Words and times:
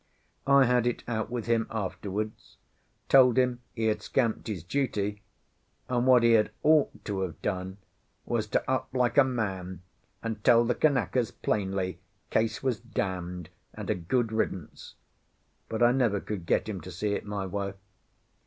I 0.47 0.65
had 0.65 0.87
it 0.87 1.03
out 1.07 1.29
with 1.29 1.45
him 1.45 1.67
afterwards, 1.69 2.57
told 3.07 3.37
him 3.37 3.61
he 3.75 3.83
had 3.85 4.01
scamped 4.01 4.47
his 4.47 4.63
duty, 4.63 5.21
and 5.87 6.07
what 6.07 6.23
he 6.23 6.31
had 6.31 6.49
ought 6.63 7.05
to 7.05 7.21
have 7.21 7.39
done 7.43 7.77
was 8.25 8.47
to 8.47 8.67
up 8.67 8.89
like 8.93 9.19
a 9.19 9.23
man 9.23 9.83
and 10.23 10.43
tell 10.43 10.65
the 10.65 10.73
Kanakas 10.73 11.29
plainly 11.29 11.99
Case 12.31 12.63
was 12.63 12.79
damned, 12.79 13.49
and 13.75 13.91
a 13.91 13.93
good 13.95 14.31
riddance; 14.31 14.95
but 15.69 15.83
I 15.83 15.91
never 15.91 16.19
could 16.19 16.47
get 16.47 16.67
him 16.67 16.81
to 16.81 16.89
see 16.91 17.13
it 17.13 17.23
my 17.23 17.45
way. 17.45 17.75